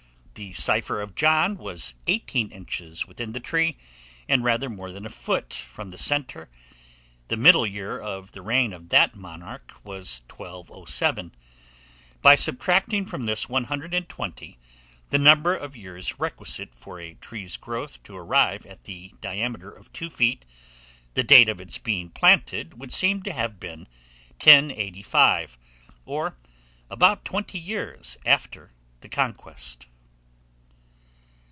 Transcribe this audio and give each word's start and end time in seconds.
The 0.35 0.53
cipher 0.53 1.01
of 1.01 1.13
John 1.13 1.55
was 1.55 1.93
eighteen 2.07 2.49
inches 2.49 3.05
within 3.05 3.33
the 3.33 3.39
tree, 3.39 3.77
and 4.27 4.43
rather 4.43 4.69
more 4.71 4.91
than 4.91 5.05
a 5.05 5.09
foot 5.09 5.53
from 5.53 5.91
the 5.91 5.99
centre. 5.99 6.49
The 7.27 7.37
middle 7.37 7.67
year 7.67 7.99
of 7.99 8.31
the 8.31 8.41
reign 8.41 8.73
of 8.73 8.89
that 8.89 9.13
monarch 9.13 9.73
was 9.83 10.23
1207. 10.35 11.33
By 12.23 12.33
subtracting 12.33 13.05
from 13.05 13.27
this 13.27 13.49
120, 13.49 14.57
the 15.11 15.19
number 15.19 15.53
of 15.53 15.75
years 15.75 16.17
requisite 16.19 16.73
for 16.73 16.99
a 16.99 17.13
tree's 17.15 17.55
growth 17.55 18.01
to 18.03 18.17
arrive 18.17 18.65
at 18.65 18.85
the 18.85 19.11
diameter 19.21 19.69
of 19.69 19.93
two 19.93 20.09
feet, 20.09 20.47
the 21.13 21.23
date 21.23 21.49
of 21.49 21.61
its 21.61 21.77
being 21.77 22.09
planted 22.09 22.79
would 22.79 22.93
seem 22.93 23.21
to 23.23 23.33
have 23.33 23.59
been 23.59 23.81
1085, 24.43 25.59
or 26.05 26.35
about 26.89 27.25
twenty 27.25 27.59
years 27.59 28.17
after 28.25 28.71
the 29.01 29.09
Conquest. 29.09 29.85